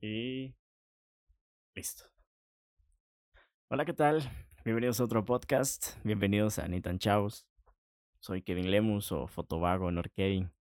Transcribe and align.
Y 0.00 0.54
listo. 1.74 2.04
Hola, 3.68 3.84
¿qué 3.84 3.92
tal? 3.92 4.22
Bienvenidos 4.64 5.00
a 5.00 5.04
otro 5.04 5.24
podcast. 5.24 5.96
Bienvenidos 6.04 6.60
a 6.60 6.68
Nitan 6.68 7.00
Chaos. 7.00 7.48
Soy 8.20 8.42
Kevin 8.42 8.70
Lemus 8.70 9.10
o 9.10 9.26
Fotovago, 9.26 9.90
Norkevin. 9.90 10.52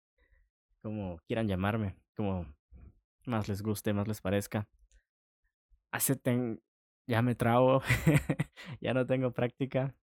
Como 0.82 1.18
quieran 1.26 1.48
llamarme, 1.48 1.96
como 2.16 2.46
más 3.26 3.46
les 3.48 3.60
guste, 3.60 3.92
más 3.92 4.08
les 4.08 4.22
parezca. 4.22 4.68
Hace 5.92 6.16
ten... 6.16 6.62
ya 7.06 7.20
me 7.20 7.34
trago, 7.34 7.82
ya 8.80 8.94
no 8.94 9.06
tengo 9.06 9.34
práctica. 9.34 9.94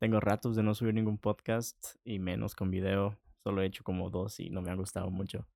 Tengo 0.00 0.18
ratos 0.18 0.56
de 0.56 0.64
no 0.64 0.74
subir 0.74 0.94
ningún 0.94 1.18
podcast 1.18 1.94
y 2.02 2.18
menos 2.18 2.56
con 2.56 2.72
video. 2.72 3.16
Solo 3.44 3.62
he 3.62 3.66
hecho 3.66 3.84
como 3.84 4.10
dos 4.10 4.40
y 4.40 4.50
no 4.50 4.60
me 4.60 4.72
ha 4.72 4.74
gustado 4.74 5.08
mucho. 5.10 5.46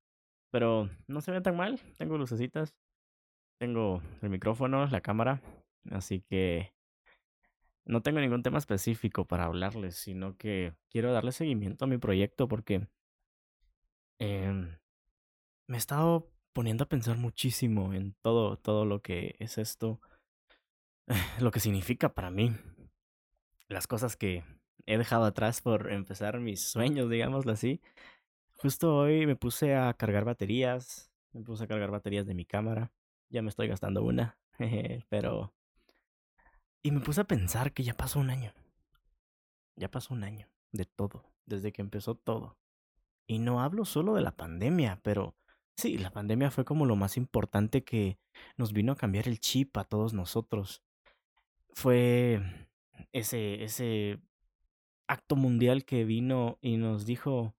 Pero 0.49 0.89
no 1.07 1.19
se 1.19 1.31
ve 1.31 1.41
tan 1.41 1.57
mal. 1.57 1.77
Tengo 1.97 2.17
lucecitas. 2.17 2.73
Tengo 3.61 4.01
el 4.23 4.31
micrófono, 4.31 4.87
la 4.87 5.01
cámara, 5.01 5.39
así 5.91 6.21
que 6.21 6.73
no 7.85 8.01
tengo 8.01 8.19
ningún 8.19 8.41
tema 8.41 8.57
específico 8.57 9.25
para 9.25 9.45
hablarles, 9.45 9.97
sino 9.97 10.35
que 10.35 10.73
quiero 10.89 11.13
darle 11.13 11.31
seguimiento 11.31 11.85
a 11.85 11.87
mi 11.87 11.99
proyecto 11.99 12.47
porque 12.47 12.87
em, 14.17 14.79
me 15.67 15.77
he 15.77 15.77
estado 15.77 16.27
poniendo 16.53 16.85
a 16.85 16.89
pensar 16.89 17.17
muchísimo 17.17 17.93
en 17.93 18.15
todo, 18.23 18.57
todo 18.57 18.83
lo 18.83 19.03
que 19.03 19.35
es 19.37 19.59
esto, 19.59 20.01
lo 21.39 21.51
que 21.51 21.59
significa 21.59 22.15
para 22.15 22.31
mí, 22.31 22.55
las 23.67 23.85
cosas 23.85 24.17
que 24.17 24.43
he 24.87 24.97
dejado 24.97 25.25
atrás 25.25 25.61
por 25.61 25.91
empezar 25.91 26.39
mis 26.39 26.67
sueños, 26.67 27.11
digámoslo 27.11 27.51
así. 27.51 27.79
Justo 28.53 28.97
hoy 28.97 29.27
me 29.27 29.35
puse 29.35 29.75
a 29.75 29.93
cargar 29.93 30.25
baterías, 30.25 31.11
me 31.31 31.43
puse 31.43 31.65
a 31.65 31.67
cargar 31.67 31.91
baterías 31.91 32.25
de 32.25 32.33
mi 32.33 32.45
cámara 32.45 32.91
ya 33.31 33.41
me 33.41 33.49
estoy 33.49 33.67
gastando 33.67 34.03
una, 34.03 34.37
pero... 35.09 35.53
Y 36.83 36.91
me 36.91 36.99
puse 36.99 37.21
a 37.21 37.25
pensar 37.25 37.73
que 37.73 37.83
ya 37.83 37.93
pasó 37.93 38.19
un 38.19 38.29
año. 38.29 38.53
Ya 39.75 39.89
pasó 39.89 40.13
un 40.13 40.23
año 40.23 40.47
de 40.71 40.85
todo, 40.85 41.31
desde 41.45 41.71
que 41.71 41.81
empezó 41.81 42.15
todo. 42.15 42.57
Y 43.27 43.39
no 43.39 43.61
hablo 43.61 43.85
solo 43.85 44.15
de 44.15 44.21
la 44.21 44.35
pandemia, 44.35 44.99
pero 45.03 45.35
sí, 45.77 45.97
la 45.97 46.11
pandemia 46.11 46.51
fue 46.51 46.65
como 46.65 46.85
lo 46.85 46.95
más 46.95 47.17
importante 47.17 47.83
que 47.83 48.19
nos 48.57 48.73
vino 48.73 48.91
a 48.93 48.97
cambiar 48.97 49.27
el 49.27 49.39
chip 49.39 49.77
a 49.77 49.83
todos 49.83 50.13
nosotros. 50.13 50.83
Fue 51.69 52.41
ese, 53.13 53.63
ese 53.63 54.19
acto 55.07 55.35
mundial 55.35 55.85
que 55.85 56.03
vino 56.03 56.57
y 56.61 56.77
nos 56.77 57.05
dijo, 57.05 57.53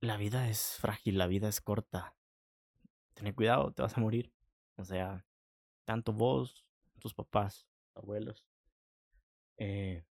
la 0.00 0.16
vida 0.16 0.48
es 0.48 0.76
frágil, 0.78 1.18
la 1.18 1.26
vida 1.26 1.48
es 1.48 1.60
corta, 1.60 2.14
ten 3.14 3.32
cuidado, 3.32 3.72
te 3.72 3.82
vas 3.82 3.96
a 3.96 4.00
morir. 4.00 4.32
O 4.78 4.84
sea, 4.84 5.24
tanto 5.84 6.12
vos, 6.12 6.64
tus 7.00 7.14
papás, 7.14 7.66
abuelos, 7.94 8.46
eh, 9.58 10.04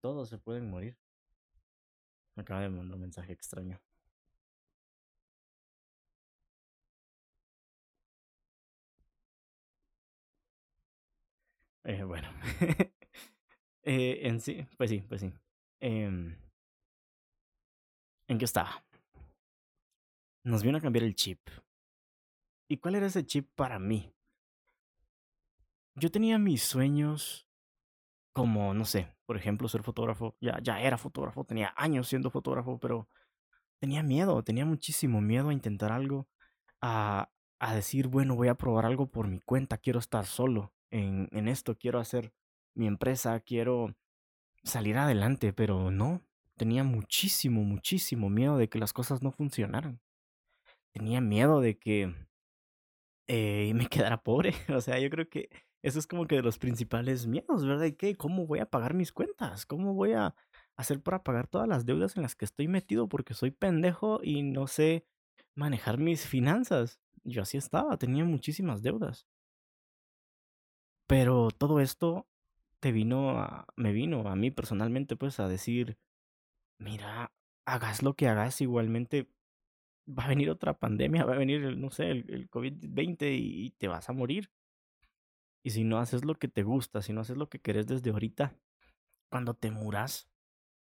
todos 0.00 0.28
se 0.28 0.38
pueden 0.38 0.70
morir. 0.70 0.96
Me 2.34 2.42
acaba 2.42 2.62
de 2.62 2.70
mandar 2.70 2.96
un 2.96 3.02
mensaje 3.02 3.32
extraño. 3.32 3.80
Eh, 11.84 12.02
bueno, 12.04 12.28
eh, 13.82 14.20
en 14.22 14.40
sí, 14.40 14.66
pues 14.76 14.90
sí, 14.90 15.02
pues 15.08 15.20
sí. 15.22 15.32
Eh, 15.80 16.36
¿En 18.28 18.38
qué 18.38 18.44
estaba? 18.44 18.82
Nos 20.44 20.62
vino 20.62 20.76
a 20.76 20.80
cambiar 20.82 21.04
el 21.04 21.14
chip. 21.14 21.40
¿Y 22.70 22.76
cuál 22.76 22.94
era 22.94 23.06
ese 23.06 23.26
chip 23.26 23.50
para 23.56 23.80
mí? 23.80 24.14
Yo 25.96 26.08
tenía 26.12 26.38
mis 26.38 26.62
sueños 26.62 27.48
como, 28.32 28.74
no 28.74 28.84
sé, 28.84 29.12
por 29.26 29.36
ejemplo, 29.36 29.68
ser 29.68 29.82
fotógrafo. 29.82 30.36
Ya, 30.40 30.60
ya 30.62 30.80
era 30.80 30.96
fotógrafo, 30.96 31.42
tenía 31.44 31.74
años 31.76 32.06
siendo 32.06 32.30
fotógrafo, 32.30 32.78
pero 32.78 33.08
tenía 33.80 34.04
miedo, 34.04 34.44
tenía 34.44 34.64
muchísimo 34.64 35.20
miedo 35.20 35.48
a 35.48 35.52
intentar 35.52 35.90
algo, 35.90 36.28
a, 36.80 37.32
a 37.58 37.74
decir, 37.74 38.06
bueno, 38.06 38.36
voy 38.36 38.46
a 38.46 38.54
probar 38.54 38.86
algo 38.86 39.10
por 39.10 39.26
mi 39.26 39.40
cuenta, 39.40 39.76
quiero 39.76 39.98
estar 39.98 40.24
solo 40.24 40.72
en, 40.90 41.28
en 41.32 41.48
esto, 41.48 41.76
quiero 41.76 41.98
hacer 41.98 42.32
mi 42.76 42.86
empresa, 42.86 43.40
quiero 43.40 43.96
salir 44.62 44.96
adelante, 44.96 45.52
pero 45.52 45.90
no, 45.90 46.22
tenía 46.56 46.84
muchísimo, 46.84 47.64
muchísimo 47.64 48.30
miedo 48.30 48.56
de 48.58 48.68
que 48.68 48.78
las 48.78 48.92
cosas 48.92 49.22
no 49.22 49.32
funcionaran. 49.32 50.00
Tenía 50.92 51.20
miedo 51.20 51.60
de 51.60 51.76
que 51.76 52.29
eh, 53.32 53.72
me 53.74 53.86
quedara 53.88 54.22
pobre. 54.22 54.54
O 54.74 54.80
sea, 54.80 54.98
yo 54.98 55.08
creo 55.08 55.28
que 55.28 55.48
eso 55.82 55.98
es 55.98 56.06
como 56.06 56.26
que 56.26 56.36
de 56.36 56.42
los 56.42 56.58
principales 56.58 57.26
miedos, 57.26 57.64
¿verdad? 57.64 57.86
¿Y 57.86 57.92
qué? 57.92 58.16
¿Cómo 58.16 58.46
voy 58.46 58.58
a 58.58 58.66
pagar 58.66 58.94
mis 58.94 59.12
cuentas? 59.12 59.66
¿Cómo 59.66 59.94
voy 59.94 60.12
a 60.12 60.34
hacer 60.76 61.00
para 61.00 61.22
pagar 61.22 61.46
todas 61.46 61.68
las 61.68 61.86
deudas 61.86 62.16
en 62.16 62.22
las 62.22 62.34
que 62.34 62.44
estoy 62.44 62.66
metido 62.66 63.08
porque 63.08 63.34
soy 63.34 63.52
pendejo 63.52 64.20
y 64.22 64.42
no 64.42 64.66
sé 64.66 65.06
manejar 65.54 65.98
mis 65.98 66.26
finanzas? 66.26 67.00
Yo 67.22 67.42
así 67.42 67.56
estaba, 67.56 67.96
tenía 67.98 68.24
muchísimas 68.24 68.82
deudas. 68.82 69.26
Pero 71.06 71.50
todo 71.50 71.80
esto 71.80 72.26
te 72.80 72.90
vino 72.92 73.38
a, 73.38 73.66
me 73.76 73.92
vino 73.92 74.26
a 74.28 74.34
mí 74.34 74.50
personalmente 74.50 75.16
pues 75.16 75.38
a 75.38 75.48
decir, 75.48 75.98
mira, 76.78 77.32
hagas 77.66 78.02
lo 78.02 78.14
que 78.14 78.28
hagas, 78.28 78.60
igualmente 78.60 79.28
va 80.06 80.24
a 80.24 80.28
venir 80.28 80.50
otra 80.50 80.74
pandemia, 80.74 81.24
va 81.24 81.34
a 81.34 81.38
venir, 81.38 81.76
no 81.76 81.90
sé, 81.90 82.10
el, 82.10 82.24
el 82.28 82.50
COVID-20 82.50 83.32
y, 83.32 83.70
te 83.70 83.88
vas 83.88 84.08
a 84.08 84.12
morir. 84.12 84.50
Y 85.62 85.70
si 85.70 85.84
no 85.84 85.98
haces 85.98 86.24
lo 86.24 86.34
que 86.34 86.48
te 86.48 86.62
gusta, 86.62 87.02
si 87.02 87.12
no 87.12 87.20
haces 87.20 87.36
lo 87.36 87.48
que 87.48 87.60
querés 87.60 87.86
desde 87.86 88.10
ahorita, 88.10 88.54
cuando 89.28 89.54
te 89.54 89.70
muras, 89.70 90.28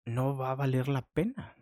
no 0.06 0.36
va 0.36 0.52
a 0.52 0.56
valer 0.56 0.88
la 0.88 1.02
pena. 1.02 1.56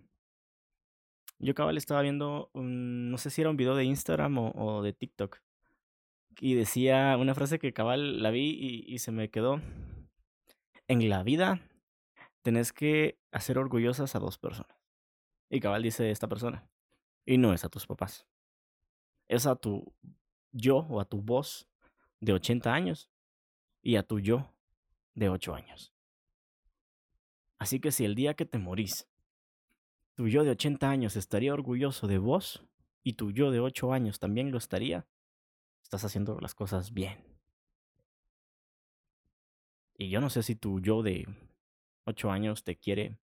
Yo 1.40 1.56
cabal 1.56 1.78
estaba 1.78 2.02
viendo, 2.02 2.52
no 2.54 3.18
sé 3.18 3.30
si 3.30 3.42
era 3.42 3.50
un 3.50 3.58
video 3.58 3.76
de 3.76 3.86
Instagram 3.86 4.38
o, 4.38 4.82
de 4.82 4.94
TikTok. 4.94 5.40
Y 6.40 6.54
decía 6.54 7.18
una 7.18 7.36
frase 7.36 7.60
que 7.60 7.74
cabal 7.74 8.22
la 8.22 8.32
vi 8.32 8.50
y, 8.52 8.94
y 8.94 9.00
se 9.00 9.12
me 9.12 9.30
quedó. 9.30 9.62
En 10.88 11.08
la 11.10 11.24
vida 11.24 11.62
tenés 12.42 12.74
que 12.74 13.20
hacer 13.32 13.58
orgullosas 13.58 14.16
a 14.16 14.20
dos 14.20 14.38
personas. 14.38 14.78
Y 15.50 15.60
cabal 15.60 15.84
dice 15.84 16.12
esta 16.12 16.28
persona. 16.28 16.70
Y 17.30 17.38
no 17.38 17.54
es 17.54 17.64
a 17.64 17.70
tus 17.70 17.86
papás. 17.86 18.26
Es 19.28 19.46
a 19.46 19.56
tu 19.56 19.94
yo 20.52 20.78
o 20.78 21.00
a 21.00 21.06
tu 21.06 21.22
voz 21.22 21.70
de 22.20 22.34
80 22.34 22.74
años 22.74 23.12
y 23.84 23.98
a 23.98 24.04
tu 24.04 24.20
yo 24.20 24.52
de 25.14 25.30
8 25.30 25.54
años. 25.54 25.94
Así 27.60 27.80
que 27.80 27.92
si 27.92 28.04
el 28.04 28.16
día 28.16 28.34
que 28.34 28.46
te 28.46 28.58
morís, 28.58 29.08
tu 30.16 30.28
yo 30.28 30.44
de 30.44 30.50
80 30.50 30.90
años 30.90 31.16
estaría 31.16 31.54
orgulloso 31.54 32.08
de 32.08 32.18
vos 32.18 32.66
y 33.04 33.14
tu 33.14 33.32
yo 33.32 33.52
de 33.52 33.60
8 33.60 33.94
años 33.94 34.18
también 34.18 34.50
lo 34.50 34.58
estaría, 34.58 35.06
estás 35.84 36.04
haciendo 36.06 36.40
las 36.40 36.56
cosas 36.56 36.96
bien. 36.96 37.24
Y 40.00 40.10
yo 40.10 40.20
no 40.20 40.32
sé 40.32 40.42
si 40.42 40.56
tu 40.56 40.80
yo 40.80 41.04
de 41.04 41.28
8 42.06 42.32
años 42.32 42.64
te 42.64 42.76
quiere 42.76 43.20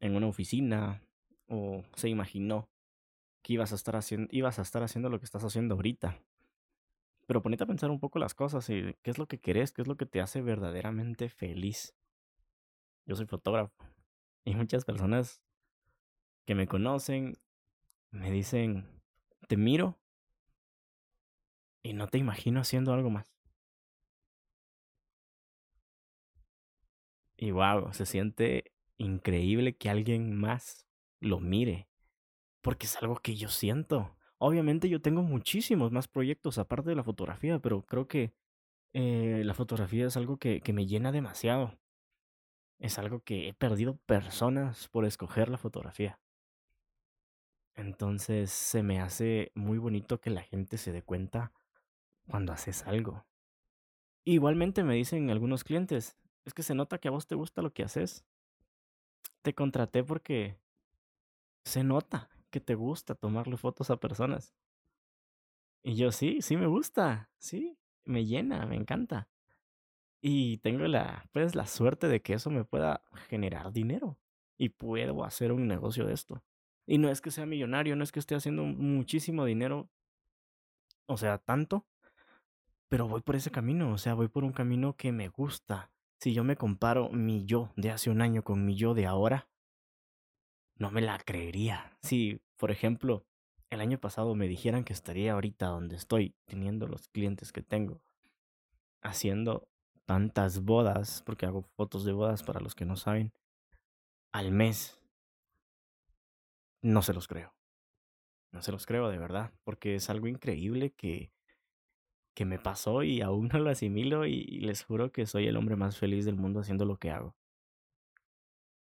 en 0.00 0.16
una 0.16 0.26
oficina 0.26 1.02
o 1.48 1.82
se 1.94 2.10
imaginó 2.10 2.68
que 3.42 3.54
ibas 3.54 3.72
a 3.72 3.74
estar 3.74 3.96
haciendo, 3.96 4.28
ibas 4.30 4.58
a 4.58 4.62
estar 4.62 4.82
haciendo 4.82 5.10
lo 5.10 5.18
que 5.18 5.24
estás 5.24 5.44
haciendo 5.44 5.74
ahorita. 5.74 6.18
Pero 7.26 7.42
ponete 7.42 7.64
a 7.64 7.66
pensar 7.66 7.90
un 7.90 8.00
poco 8.00 8.18
las 8.18 8.34
cosas 8.34 8.68
y 8.70 8.94
qué 9.02 9.10
es 9.10 9.18
lo 9.18 9.26
que 9.26 9.40
querés, 9.40 9.72
qué 9.72 9.82
es 9.82 9.88
lo 9.88 9.96
que 9.96 10.06
te 10.06 10.20
hace 10.20 10.40
verdaderamente 10.40 11.28
feliz. 11.28 11.94
Yo 13.06 13.16
soy 13.16 13.26
fotógrafo 13.26 13.72
y 14.44 14.54
muchas 14.54 14.84
personas 14.84 15.42
que 16.46 16.54
me 16.54 16.66
conocen 16.66 17.38
me 18.10 18.30
dicen, 18.30 18.86
te 19.48 19.56
miro 19.56 19.98
y 21.82 21.94
no 21.94 22.08
te 22.08 22.18
imagino 22.18 22.60
haciendo 22.60 22.92
algo 22.92 23.10
más. 23.10 23.32
Y 27.36 27.50
wow, 27.50 27.92
se 27.92 28.06
siente 28.06 28.72
increíble 28.98 29.76
que 29.76 29.90
alguien 29.90 30.36
más 30.36 30.86
lo 31.18 31.40
mire 31.40 31.88
porque 32.62 32.86
es 32.86 32.96
algo 32.96 33.16
que 33.16 33.36
yo 33.36 33.48
siento. 33.48 34.16
Obviamente 34.38 34.88
yo 34.88 35.00
tengo 35.02 35.22
muchísimos 35.22 35.92
más 35.92 36.08
proyectos 36.08 36.58
aparte 36.58 36.90
de 36.90 36.96
la 36.96 37.04
fotografía, 37.04 37.58
pero 37.58 37.82
creo 37.82 38.08
que 38.08 38.32
eh, 38.94 39.42
la 39.44 39.54
fotografía 39.54 40.06
es 40.06 40.16
algo 40.16 40.38
que, 40.38 40.60
que 40.60 40.72
me 40.72 40.86
llena 40.86 41.12
demasiado. 41.12 41.78
Es 42.78 42.98
algo 42.98 43.20
que 43.20 43.48
he 43.48 43.54
perdido 43.54 43.96
personas 44.06 44.88
por 44.88 45.04
escoger 45.04 45.48
la 45.48 45.58
fotografía. 45.58 46.18
Entonces 47.74 48.50
se 48.50 48.82
me 48.82 49.00
hace 49.00 49.50
muy 49.54 49.78
bonito 49.78 50.20
que 50.20 50.30
la 50.30 50.42
gente 50.42 50.78
se 50.78 50.92
dé 50.92 51.02
cuenta 51.02 51.52
cuando 52.26 52.52
haces 52.52 52.84
algo. 52.86 53.24
Igualmente 54.24 54.84
me 54.84 54.94
dicen 54.94 55.30
algunos 55.30 55.64
clientes, 55.64 56.16
es 56.44 56.54
que 56.54 56.62
se 56.62 56.74
nota 56.74 56.98
que 56.98 57.08
a 57.08 57.12
vos 57.12 57.26
te 57.26 57.34
gusta 57.34 57.62
lo 57.62 57.72
que 57.72 57.82
haces. 57.82 58.24
Te 59.42 59.54
contraté 59.54 60.04
porque 60.04 60.56
se 61.64 61.82
nota 61.82 62.28
que 62.52 62.60
te 62.60 62.76
gusta 62.76 63.16
tomarle 63.16 63.56
fotos 63.56 63.90
a 63.90 63.96
personas. 63.96 64.54
Y 65.82 65.96
yo 65.96 66.12
sí, 66.12 66.40
sí 66.42 66.56
me 66.56 66.66
gusta, 66.66 67.30
sí, 67.38 67.76
me 68.04 68.24
llena, 68.24 68.64
me 68.66 68.76
encanta. 68.76 69.28
Y 70.20 70.58
tengo 70.58 70.84
la, 70.86 71.28
pues, 71.32 71.56
la 71.56 71.66
suerte 71.66 72.06
de 72.06 72.22
que 72.22 72.34
eso 72.34 72.50
me 72.50 72.64
pueda 72.64 73.02
generar 73.28 73.72
dinero. 73.72 74.18
Y 74.56 74.68
puedo 74.68 75.24
hacer 75.24 75.50
un 75.50 75.66
negocio 75.66 76.06
de 76.06 76.12
esto. 76.12 76.44
Y 76.86 76.98
no 76.98 77.10
es 77.10 77.20
que 77.20 77.32
sea 77.32 77.46
millonario, 77.46 77.96
no 77.96 78.04
es 78.04 78.12
que 78.12 78.20
esté 78.20 78.36
haciendo 78.36 78.62
muchísimo 78.62 79.44
dinero. 79.44 79.90
O 81.06 81.16
sea, 81.16 81.38
tanto. 81.38 81.86
Pero 82.88 83.08
voy 83.08 83.22
por 83.22 83.34
ese 83.34 83.50
camino, 83.50 83.92
o 83.92 83.98
sea, 83.98 84.14
voy 84.14 84.28
por 84.28 84.44
un 84.44 84.52
camino 84.52 84.94
que 84.96 85.10
me 85.10 85.28
gusta. 85.28 85.90
Si 86.20 86.34
yo 86.34 86.44
me 86.44 86.56
comparo 86.56 87.08
mi 87.08 87.44
yo 87.44 87.72
de 87.74 87.90
hace 87.90 88.10
un 88.10 88.20
año 88.20 88.44
con 88.44 88.64
mi 88.64 88.76
yo 88.76 88.94
de 88.94 89.06
ahora, 89.06 89.48
no 90.76 90.90
me 90.90 91.00
la 91.00 91.18
creería. 91.18 91.96
Si, 92.02 92.40
por 92.56 92.70
ejemplo, 92.70 93.24
el 93.70 93.80
año 93.80 93.98
pasado 93.98 94.34
me 94.34 94.48
dijeran 94.48 94.84
que 94.84 94.92
estaría 94.92 95.32
ahorita 95.32 95.66
donde 95.66 95.96
estoy, 95.96 96.34
teniendo 96.44 96.86
los 96.86 97.08
clientes 97.08 97.52
que 97.52 97.62
tengo, 97.62 98.02
haciendo 99.00 99.68
tantas 100.04 100.64
bodas, 100.64 101.22
porque 101.24 101.46
hago 101.46 101.62
fotos 101.62 102.04
de 102.04 102.12
bodas 102.12 102.42
para 102.42 102.60
los 102.60 102.74
que 102.74 102.84
no 102.84 102.96
saben, 102.96 103.32
al 104.32 104.50
mes, 104.50 104.98
no 106.82 107.02
se 107.02 107.14
los 107.14 107.28
creo. 107.28 107.54
No 108.50 108.60
se 108.60 108.72
los 108.72 108.84
creo 108.84 109.08
de 109.08 109.18
verdad, 109.18 109.52
porque 109.64 109.94
es 109.94 110.10
algo 110.10 110.26
increíble 110.26 110.90
que, 110.90 111.32
que 112.34 112.44
me 112.44 112.58
pasó 112.58 113.02
y 113.02 113.22
aún 113.22 113.48
no 113.52 113.58
lo 113.58 113.70
asimilo 113.70 114.26
y, 114.26 114.34
y 114.48 114.60
les 114.60 114.84
juro 114.84 115.12
que 115.12 115.26
soy 115.26 115.46
el 115.46 115.56
hombre 115.56 115.76
más 115.76 115.96
feliz 115.96 116.24
del 116.24 116.36
mundo 116.36 116.60
haciendo 116.60 116.84
lo 116.84 116.98
que 116.98 117.10
hago. 117.10 117.34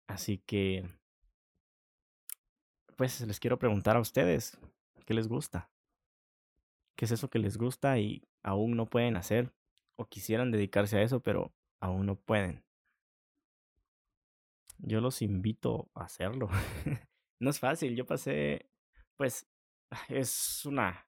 Así 0.09 0.39
que, 0.39 0.91
pues 3.01 3.19
les 3.23 3.41
quiero 3.41 3.59
preguntar 3.59 3.97
a 3.97 4.01
ustedes, 4.01 4.59
¿qué 5.07 5.15
les 5.15 5.27
gusta? 5.27 5.71
¿Qué 6.97 7.07
es 7.07 7.11
eso 7.13 7.31
que 7.31 7.39
les 7.39 7.57
gusta 7.57 7.99
y 7.99 8.29
aún 8.43 8.77
no 8.77 8.91
pueden 8.91 9.17
hacer? 9.17 9.55
O 9.97 10.05
quisieran 10.05 10.51
dedicarse 10.51 10.99
a 10.99 11.03
eso, 11.03 11.21
pero 11.21 11.51
aún 11.81 12.05
no 12.05 12.17
pueden. 12.17 12.63
Yo 14.77 15.01
los 15.01 15.23
invito 15.23 15.89
a 15.95 16.05
hacerlo. 16.05 16.51
no 17.41 17.49
es 17.49 17.59
fácil, 17.59 17.97
yo 17.97 18.05
pasé, 18.05 18.69
pues, 19.17 19.49
es 20.11 20.67
una 20.67 21.07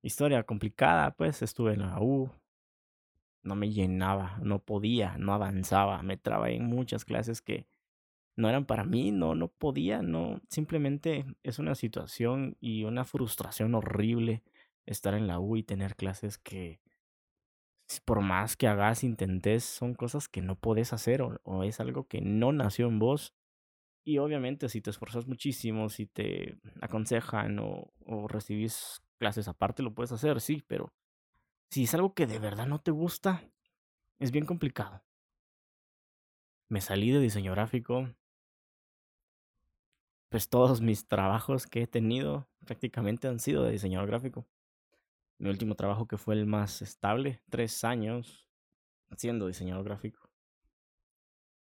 historia 0.00 0.42
complicada, 0.44 1.10
pues 1.10 1.42
estuve 1.42 1.74
en 1.74 1.80
la 1.80 2.00
U, 2.00 2.30
no 3.42 3.56
me 3.56 3.68
llenaba, 3.68 4.38
no 4.42 4.64
podía, 4.64 5.18
no 5.18 5.34
avanzaba, 5.34 6.02
me 6.02 6.16
trabé 6.16 6.54
en 6.54 6.64
muchas 6.64 7.04
clases 7.04 7.42
que 7.42 7.66
no 8.38 8.48
eran 8.48 8.66
para 8.66 8.84
mí, 8.84 9.10
no, 9.10 9.34
no 9.34 9.48
podía, 9.48 10.00
no, 10.00 10.40
simplemente 10.48 11.26
es 11.42 11.58
una 11.58 11.74
situación 11.74 12.56
y 12.60 12.84
una 12.84 13.04
frustración 13.04 13.74
horrible 13.74 14.44
estar 14.86 15.14
en 15.14 15.26
la 15.26 15.40
U 15.40 15.56
y 15.56 15.64
tener 15.64 15.96
clases 15.96 16.38
que 16.38 16.80
por 18.04 18.20
más 18.20 18.56
que 18.56 18.68
hagas, 18.68 19.02
intentes, 19.02 19.64
son 19.64 19.94
cosas 19.94 20.28
que 20.28 20.40
no 20.40 20.54
puedes 20.54 20.92
hacer 20.92 21.20
o, 21.20 21.40
o 21.42 21.64
es 21.64 21.80
algo 21.80 22.06
que 22.06 22.20
no 22.20 22.52
nació 22.52 22.86
en 22.86 23.00
vos 23.00 23.34
y 24.04 24.18
obviamente 24.18 24.68
si 24.68 24.80
te 24.80 24.90
esforzas 24.90 25.26
muchísimo, 25.26 25.88
si 25.88 26.06
te 26.06 26.58
aconsejan 26.80 27.58
o, 27.58 27.92
o 28.06 28.28
recibís 28.28 29.02
clases 29.18 29.48
aparte, 29.48 29.82
lo 29.82 29.94
puedes 29.94 30.12
hacer, 30.12 30.40
sí, 30.40 30.62
pero 30.68 30.92
si 31.70 31.84
es 31.84 31.94
algo 31.94 32.14
que 32.14 32.28
de 32.28 32.38
verdad 32.38 32.68
no 32.68 32.78
te 32.80 32.92
gusta, 32.92 33.42
es 34.20 34.30
bien 34.30 34.46
complicado. 34.46 35.02
Me 36.70 36.82
salí 36.82 37.10
de 37.10 37.18
diseño 37.18 37.52
gráfico. 37.52 38.14
Pues 40.28 40.48
todos 40.48 40.80
mis 40.80 41.06
trabajos 41.08 41.66
que 41.66 41.82
he 41.82 41.86
tenido 41.86 42.48
prácticamente 42.64 43.28
han 43.28 43.40
sido 43.40 43.64
de 43.64 43.72
diseñador 43.72 44.08
gráfico. 44.08 44.46
Mi 45.38 45.48
último 45.48 45.74
trabajo 45.74 46.06
que 46.06 46.18
fue 46.18 46.34
el 46.34 46.46
más 46.46 46.82
estable, 46.82 47.40
tres 47.48 47.84
años 47.84 48.48
siendo 49.16 49.46
diseñador 49.46 49.84
gráfico. 49.84 50.28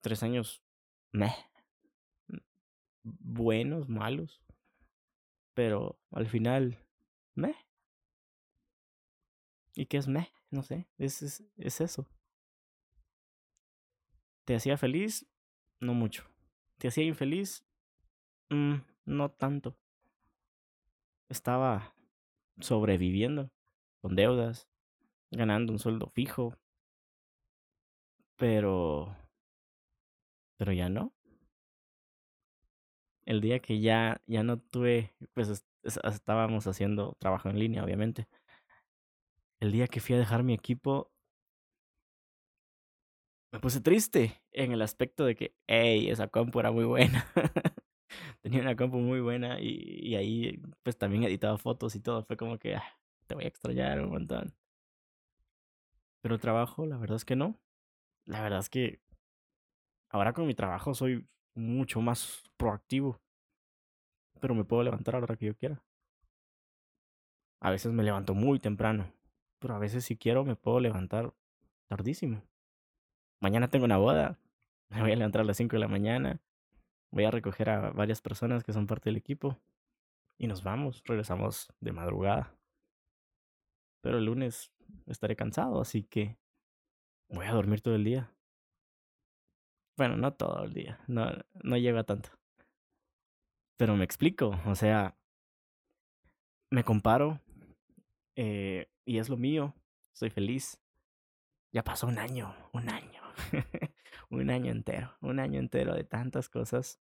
Tres 0.01 0.23
años, 0.23 0.61
meh, 1.11 1.35
buenos, 3.03 3.87
malos. 3.87 4.41
Pero 5.53 5.99
al 6.11 6.27
final, 6.27 6.77
meh. 7.35 7.55
¿Y 9.75 9.85
qué 9.85 9.97
es 9.97 10.07
meh? 10.07 10.31
No 10.51 10.63
sé, 10.63 10.87
es, 10.97 11.21
es, 11.21 11.43
es 11.57 11.81
eso. 11.81 12.07
¿Te 14.45 14.55
hacía 14.55 14.77
feliz? 14.77 15.27
No 15.79 15.93
mucho. 15.93 16.23
¿Te 16.77 16.87
hacía 16.87 17.03
infeliz? 17.03 17.63
Mm, 18.51 18.83
no 19.05 19.29
tanto. 19.31 19.75
Estaba 21.29 21.95
sobreviviendo, 22.59 23.51
con 24.01 24.15
deudas, 24.15 24.67
ganando 25.31 25.73
un 25.73 25.79
sueldo 25.79 26.09
fijo. 26.09 26.55
Pero... 28.37 29.15
Pero 30.57 30.71
ya 30.73 30.89
no 30.89 31.13
el 33.29 33.41
día 33.41 33.59
que 33.59 33.79
ya, 33.79 34.21
ya 34.25 34.43
no 34.43 34.59
tuve, 34.59 35.13
pues 35.33 35.63
estábamos 36.03 36.65
haciendo 36.67 37.15
trabajo 37.19 37.49
en 37.49 37.59
línea, 37.59 37.83
obviamente. 37.83 38.27
El 39.61 39.71
día 39.71 39.87
que 39.87 40.01
fui 40.01 40.15
a 40.15 40.19
dejar 40.19 40.43
mi 40.43 40.53
equipo, 40.53 41.11
me 43.51 43.59
puse 43.59 43.81
triste 43.81 44.41
en 44.51 44.71
el 44.71 44.81
aspecto 44.81 45.25
de 45.25 45.35
que, 45.35 45.55
hey, 45.67 46.09
esa 46.09 46.27
compu 46.27 46.59
era 46.59 46.71
muy 46.71 46.85
buena. 46.85 47.25
Tenía 48.41 48.61
una 48.61 48.75
compu 48.75 48.97
muy 48.97 49.21
buena 49.21 49.59
y, 49.59 49.99
y, 50.01 50.15
ahí 50.15 50.61
pues 50.83 50.97
también 50.97 51.23
editaba 51.23 51.57
fotos 51.57 51.95
y 51.95 51.99
todo. 51.99 52.23
Fue 52.23 52.37
como 52.37 52.57
que, 52.57 52.75
ah, 52.75 52.83
te 53.27 53.35
voy 53.35 53.45
a 53.45 53.47
extrañar 53.47 54.01
un 54.01 54.09
montón. 54.09 54.53
Pero 56.21 56.35
el 56.35 56.41
trabajo, 56.41 56.85
la 56.85 56.97
verdad 56.97 57.17
es 57.17 57.25
que 57.25 57.35
no. 57.35 57.59
La 58.25 58.41
verdad 58.41 58.59
es 58.59 58.69
que 58.69 59.01
ahora 60.09 60.33
con 60.33 60.47
mi 60.47 60.55
trabajo 60.55 60.93
soy 60.93 61.27
mucho 61.55 62.01
más 62.01 62.43
proactivo. 62.57 63.19
Pero 64.39 64.55
me 64.55 64.63
puedo 64.63 64.83
levantar 64.83 65.15
a 65.15 65.19
la 65.19 65.25
hora 65.25 65.35
que 65.37 65.47
yo 65.47 65.55
quiera. 65.55 65.81
A 67.61 67.71
veces 67.71 67.91
me 67.91 68.03
levanto 68.03 68.33
muy 68.33 68.59
temprano, 68.59 69.11
pero 69.59 69.75
a 69.75 69.79
veces 69.79 70.05
si 70.05 70.15
quiero 70.15 70.45
me 70.45 70.55
puedo 70.55 70.79
levantar 70.79 71.33
tardísimo. 71.87 72.41
Mañana 73.41 73.69
tengo 73.69 73.85
una 73.85 73.97
boda, 73.97 74.37
me 74.89 75.01
voy 75.01 75.11
a 75.11 75.15
levantar 75.15 75.41
a 75.41 75.45
las 75.45 75.57
5 75.57 75.75
de 75.75 75.79
la 75.79 75.87
mañana, 75.87 76.39
voy 77.11 77.25
a 77.25 77.31
recoger 77.31 77.69
a 77.69 77.91
varias 77.91 78.21
personas 78.21 78.63
que 78.63 78.73
son 78.73 78.87
parte 78.87 79.09
del 79.09 79.17
equipo 79.17 79.59
y 80.37 80.47
nos 80.47 80.63
vamos, 80.63 81.03
regresamos 81.05 81.71
de 81.79 81.91
madrugada. 81.91 82.55
Pero 84.01 84.17
el 84.17 84.25
lunes 84.25 84.71
estaré 85.07 85.35
cansado, 85.35 85.81
así 85.81 86.03
que 86.03 86.37
voy 87.27 87.45
a 87.45 87.53
dormir 87.53 87.81
todo 87.81 87.95
el 87.95 88.03
día. 88.03 88.33
Bueno, 89.97 90.15
no 90.15 90.33
todo 90.33 90.63
el 90.63 90.73
día, 90.73 90.99
no, 91.07 91.29
no 91.61 91.77
llega 91.77 92.03
tanto. 92.05 92.29
Pero 93.75 93.95
me 93.95 94.05
explico, 94.05 94.57
o 94.65 94.75
sea, 94.75 95.17
me 96.69 96.83
comparo 96.83 97.41
eh, 98.35 98.89
y 99.03 99.17
es 99.17 99.27
lo 99.27 99.37
mío, 99.37 99.73
soy 100.13 100.29
feliz. 100.29 100.79
Ya 101.71 101.83
pasó 101.83 102.07
un 102.07 102.17
año, 102.17 102.55
un 102.71 102.89
año, 102.89 103.21
un 104.29 104.49
año 104.49 104.71
entero, 104.71 105.15
un 105.21 105.39
año 105.39 105.59
entero 105.59 105.93
de 105.93 106.03
tantas 106.03 106.49
cosas. 106.49 106.99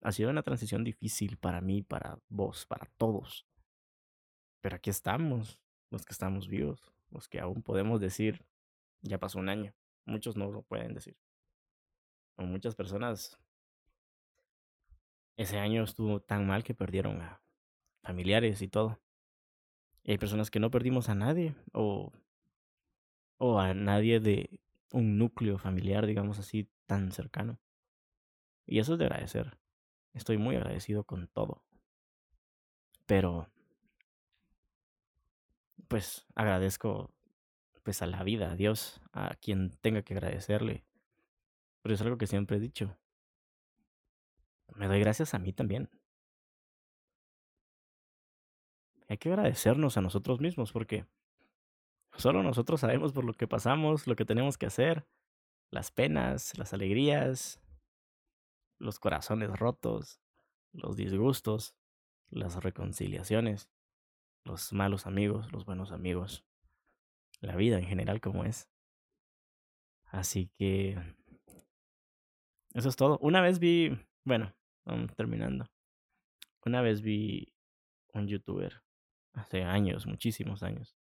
Ha 0.00 0.12
sido 0.12 0.30
una 0.30 0.42
transición 0.42 0.84
difícil 0.84 1.36
para 1.36 1.60
mí, 1.60 1.82
para 1.82 2.18
vos, 2.28 2.66
para 2.66 2.86
todos. 2.96 3.46
Pero 4.60 4.76
aquí 4.76 4.90
estamos, 4.90 5.60
los 5.90 6.04
que 6.04 6.12
estamos 6.12 6.48
vivos, 6.48 6.92
los 7.10 7.28
que 7.28 7.40
aún 7.40 7.62
podemos 7.62 8.00
decir, 8.00 8.44
ya 9.02 9.18
pasó 9.18 9.38
un 9.38 9.48
año. 9.48 9.74
Muchos 10.04 10.36
no 10.36 10.50
lo 10.50 10.62
pueden 10.62 10.94
decir 10.94 11.16
o 12.36 12.44
muchas 12.44 12.74
personas, 12.74 13.38
ese 15.36 15.58
año 15.58 15.84
estuvo 15.84 16.20
tan 16.20 16.46
mal 16.46 16.64
que 16.64 16.74
perdieron 16.74 17.20
a 17.20 17.40
familiares 18.02 18.62
y 18.62 18.68
todo. 18.68 19.00
Y 20.04 20.12
hay 20.12 20.18
personas 20.18 20.50
que 20.50 20.60
no 20.60 20.70
perdimos 20.70 21.08
a 21.08 21.14
nadie 21.14 21.54
o, 21.72 22.12
o 23.38 23.58
a 23.58 23.74
nadie 23.74 24.20
de 24.20 24.60
un 24.92 25.18
núcleo 25.18 25.58
familiar, 25.58 26.06
digamos 26.06 26.38
así, 26.38 26.68
tan 26.86 27.12
cercano. 27.12 27.58
Y 28.66 28.78
eso 28.78 28.94
es 28.94 28.98
de 28.98 29.06
agradecer. 29.06 29.58
Estoy 30.14 30.38
muy 30.38 30.56
agradecido 30.56 31.04
con 31.04 31.28
todo. 31.28 31.64
Pero, 33.06 33.48
pues 35.88 36.26
agradezco 36.34 37.10
pues 37.82 38.00
a 38.02 38.06
la 38.06 38.22
vida, 38.22 38.52
a 38.52 38.56
Dios, 38.56 39.00
a 39.12 39.34
quien 39.34 39.70
tenga 39.80 40.02
que 40.02 40.14
agradecerle 40.14 40.84
pero 41.82 41.94
es 41.94 42.00
algo 42.00 42.16
que 42.16 42.26
siempre 42.26 42.56
he 42.56 42.60
dicho. 42.60 42.96
Me 44.76 44.86
doy 44.86 45.00
gracias 45.00 45.34
a 45.34 45.38
mí 45.38 45.52
también. 45.52 45.90
Hay 49.08 49.18
que 49.18 49.28
agradecernos 49.28 49.96
a 49.96 50.00
nosotros 50.00 50.40
mismos 50.40 50.72
porque 50.72 51.06
solo 52.16 52.42
nosotros 52.42 52.80
sabemos 52.80 53.12
por 53.12 53.24
lo 53.24 53.34
que 53.34 53.48
pasamos, 53.48 54.06
lo 54.06 54.16
que 54.16 54.24
tenemos 54.24 54.58
que 54.58 54.66
hacer, 54.66 55.06
las 55.70 55.90
penas, 55.90 56.56
las 56.58 56.72
alegrías, 56.72 57.60
los 58.78 58.98
corazones 58.98 59.50
rotos, 59.58 60.20
los 60.72 60.96
disgustos, 60.96 61.74
las 62.30 62.62
reconciliaciones. 62.62 63.70
los 64.44 64.72
malos 64.72 65.06
amigos, 65.06 65.52
los 65.52 65.64
buenos 65.64 65.92
amigos, 65.92 66.44
la 67.40 67.54
vida 67.54 67.78
en 67.78 67.84
general 67.84 68.20
como 68.20 68.44
es. 68.44 68.68
Así 70.06 70.48
que 70.58 70.98
eso 72.74 72.88
es 72.88 72.96
todo. 72.96 73.18
Una 73.20 73.40
vez 73.40 73.58
vi, 73.58 73.96
bueno, 74.24 74.52
vamos 74.84 75.14
terminando. 75.14 75.70
Una 76.64 76.82
vez 76.82 77.02
vi 77.02 77.52
un 78.14 78.26
youtuber 78.26 78.82
hace 79.32 79.62
años, 79.62 80.06
muchísimos 80.06 80.62
años. 80.62 80.96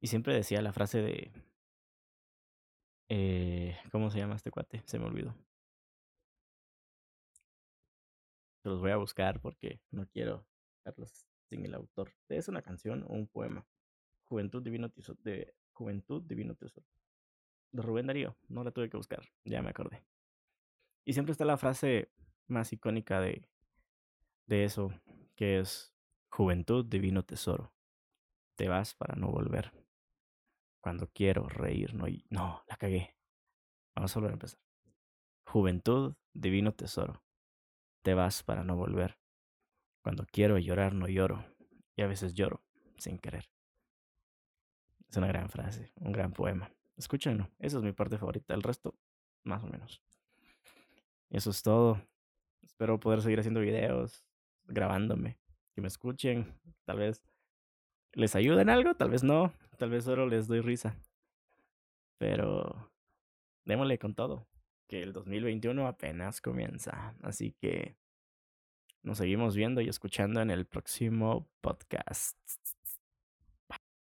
Y 0.00 0.08
siempre 0.08 0.34
decía 0.34 0.62
la 0.62 0.72
frase 0.72 1.02
de... 1.02 1.32
Eh, 3.08 3.76
¿Cómo 3.92 4.10
se 4.10 4.18
llama 4.18 4.36
este 4.36 4.50
cuate? 4.50 4.82
Se 4.84 4.98
me 4.98 5.06
olvidó. 5.06 5.34
Se 8.62 8.68
los 8.68 8.80
voy 8.80 8.90
a 8.90 8.96
buscar 8.96 9.40
porque 9.40 9.80
no 9.90 10.06
quiero 10.08 10.46
dejarlos 10.78 11.26
sin 11.48 11.64
el 11.64 11.74
autor. 11.74 12.12
¿Es 12.28 12.48
una 12.48 12.62
canción 12.62 13.04
o 13.04 13.14
un 13.14 13.28
poema? 13.28 13.64
Juventud 14.24 14.62
Divino 14.62 14.90
Tesoro. 14.90 15.18
De 15.22 15.54
Juventud 15.72 16.22
Divino 16.22 16.54
Tesoro. 16.56 16.86
De 17.70 17.82
Rubén 17.82 18.06
Darío. 18.06 18.36
No 18.48 18.64
la 18.64 18.72
tuve 18.72 18.90
que 18.90 18.96
buscar. 18.96 19.22
Ya 19.44 19.62
me 19.62 19.70
acordé. 19.70 20.04
Y 21.04 21.12
siempre 21.12 21.32
está 21.32 21.44
la 21.44 21.56
frase 21.56 22.10
más 22.48 22.72
icónica 22.72 23.20
de, 23.20 23.48
de 24.46 24.64
eso, 24.64 24.92
que 25.36 25.60
es 25.60 25.94
Juventud 26.28 26.84
Divino 26.84 27.24
Tesoro. 27.24 27.72
Te 28.56 28.68
vas 28.68 28.94
para 28.94 29.14
no 29.14 29.30
volver. 29.30 29.72
Cuando 30.86 31.08
quiero 31.08 31.48
reír, 31.48 31.94
no, 31.94 32.06
no, 32.30 32.62
la 32.68 32.76
cagué. 32.76 33.16
Vamos 33.96 34.14
a 34.14 34.20
volver 34.20 34.30
a 34.30 34.34
empezar. 34.34 34.60
Juventud 35.44 36.14
Divino 36.32 36.74
Tesoro. 36.74 37.24
Te 38.02 38.14
vas 38.14 38.44
para 38.44 38.62
no 38.62 38.76
volver. 38.76 39.18
Cuando 40.00 40.24
quiero 40.30 40.58
llorar, 40.58 40.94
no 40.94 41.08
lloro. 41.08 41.44
Y 41.96 42.02
a 42.02 42.06
veces 42.06 42.34
lloro 42.34 42.62
sin 42.98 43.18
querer. 43.18 43.50
Es 45.10 45.16
una 45.16 45.26
gran 45.26 45.50
frase, 45.50 45.92
un 45.96 46.12
gran 46.12 46.32
poema. 46.32 46.70
Escúchenlo. 46.96 47.50
Esa 47.58 47.78
es 47.78 47.82
mi 47.82 47.90
parte 47.90 48.16
favorita. 48.16 48.54
El 48.54 48.62
resto, 48.62 48.94
más 49.42 49.64
o 49.64 49.66
menos. 49.66 50.00
Y 51.30 51.36
eso 51.36 51.50
es 51.50 51.64
todo. 51.64 52.00
Espero 52.62 53.00
poder 53.00 53.22
seguir 53.22 53.40
haciendo 53.40 53.58
videos, 53.58 54.24
grabándome, 54.66 55.40
que 55.74 55.80
me 55.80 55.88
escuchen. 55.88 56.56
Tal 56.84 56.98
vez 56.98 57.24
les 58.12 58.34
ayuden 58.36 58.70
algo, 58.70 58.94
tal 58.94 59.10
vez 59.10 59.22
no. 59.22 59.52
Tal 59.78 59.90
vez 59.90 60.04
solo 60.04 60.26
les 60.26 60.46
doy 60.46 60.60
risa. 60.60 60.96
Pero 62.18 62.90
démosle 63.64 63.98
con 63.98 64.14
todo. 64.14 64.46
Que 64.88 65.02
el 65.02 65.12
2021 65.12 65.86
apenas 65.86 66.40
comienza. 66.40 67.14
Así 67.22 67.52
que 67.52 67.96
nos 69.02 69.18
seguimos 69.18 69.54
viendo 69.54 69.80
y 69.80 69.88
escuchando 69.88 70.40
en 70.40 70.50
el 70.50 70.66
próximo 70.66 71.48
podcast. 71.60 72.36